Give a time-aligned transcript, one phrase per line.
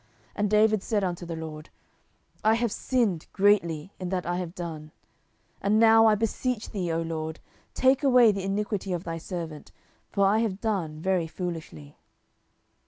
[0.35, 1.69] And David said unto the LORD,
[2.43, 4.89] I have sinned greatly in that I have done:
[5.61, 7.39] and now, I beseech thee, O LORD,
[7.75, 9.71] take away the iniquity of thy servant;
[10.09, 11.99] for I have done very foolishly.